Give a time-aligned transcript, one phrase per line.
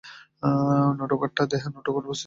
[0.99, 2.19] নটোকর্ডাটার দেহে নটোকর্ড অনুপস্থিত।